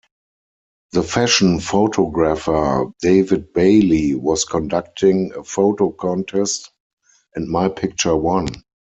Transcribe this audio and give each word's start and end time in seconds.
The 0.93 1.03
fashion 1.03 1.59
photographer, 1.59 2.87
David 3.03 3.53
Bailey, 3.53 4.15
was 4.15 4.45
conducting 4.45 5.31
a 5.35 5.43
photo 5.43 5.91
contest 5.91 6.71
and 7.35 7.47
my 7.47 7.69
picture 7.69 8.15
won. 8.15 8.47